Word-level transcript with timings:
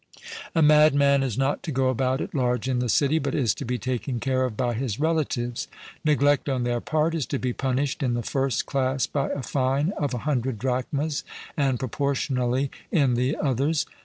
A 0.55 0.63
madman 0.63 1.21
is 1.21 1.37
not 1.37 1.61
to 1.61 1.71
go 1.71 1.89
about 1.89 2.21
at 2.21 2.33
large 2.33 2.67
in 2.67 2.79
the 2.79 2.89
city, 2.89 3.19
but 3.19 3.35
is 3.35 3.53
to 3.53 3.63
be 3.65 3.77
taken 3.77 4.19
care 4.19 4.45
of 4.45 4.57
by 4.57 4.73
his 4.73 4.99
relatives. 4.99 5.67
Neglect 6.03 6.49
on 6.49 6.63
their 6.63 6.81
part 6.81 7.13
is 7.13 7.27
to 7.27 7.37
be 7.37 7.53
punished 7.53 8.01
in 8.01 8.15
the 8.15 8.23
first 8.23 8.65
class 8.65 9.05
by 9.05 9.29
a 9.29 9.43
fine 9.43 9.91
of 9.99 10.15
a 10.15 10.25
hundred 10.25 10.57
drachmas, 10.57 11.23
and 11.55 11.77
proportionally 11.79 12.71
in 12.91 13.13
the 13.13 13.35
others. 13.37 13.85